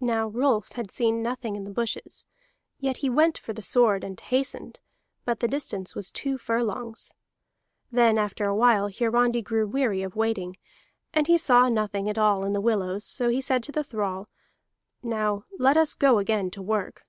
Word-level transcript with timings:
Now 0.00 0.26
Rolf 0.26 0.72
had 0.72 0.90
seen 0.90 1.22
nothing 1.22 1.54
in 1.54 1.62
the 1.62 1.70
bushes; 1.70 2.24
yet 2.80 2.96
he 2.96 3.08
went 3.08 3.38
for 3.38 3.52
the 3.52 3.62
sword, 3.62 4.02
and 4.02 4.18
hastened, 4.18 4.80
but 5.24 5.38
the 5.38 5.46
distance 5.46 5.94
was 5.94 6.10
two 6.10 6.36
furlongs. 6.36 7.12
Then 7.88 8.18
after 8.18 8.46
a 8.46 8.56
while 8.56 8.88
Hiarandi 8.88 9.40
grew 9.40 9.68
weary 9.68 10.02
of 10.02 10.16
waiting, 10.16 10.56
and 11.14 11.28
he 11.28 11.38
saw 11.38 11.68
nothing 11.68 12.08
at 12.08 12.18
all 12.18 12.44
in 12.44 12.54
the 12.54 12.60
willows, 12.60 13.04
so 13.04 13.28
he 13.28 13.40
said 13.40 13.62
to 13.62 13.70
the 13.70 13.84
thrall: 13.84 14.28
"Now 15.00 15.44
let 15.60 15.76
us 15.76 15.94
go 15.94 16.18
again 16.18 16.50
to 16.50 16.60
work." 16.60 17.04